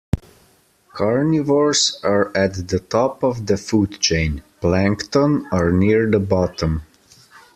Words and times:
Carnivores 0.95 1.99
are 2.03 2.35
at 2.35 2.69
the 2.69 2.79
top 2.79 3.21
of 3.21 3.45
the 3.45 3.55
food 3.55 3.99
chain; 3.99 4.41
plankton 4.59 5.45
are 5.51 5.71
near 5.71 6.09
the 6.09 6.19
bottom 6.19 6.81